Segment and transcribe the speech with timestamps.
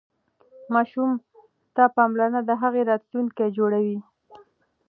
[0.73, 1.11] ماشوم
[1.75, 3.97] ته پاملرنه د هغه راتلونکی جوړوي.